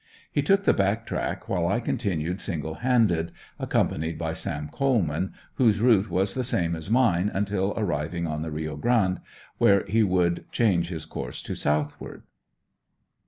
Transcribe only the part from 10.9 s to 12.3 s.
course to southward.